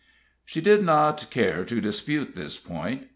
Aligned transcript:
She 0.45 0.61
did 0.61 0.83
not 0.83 1.29
care 1.29 1.63
to 1.63 1.79
dispute 1.79 2.33
this 2.33 2.57
point. 2.57 3.05